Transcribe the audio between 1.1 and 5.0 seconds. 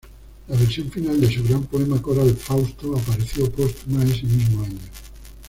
de su gran poema coral "Fausto" apareció póstuma ese mismo año.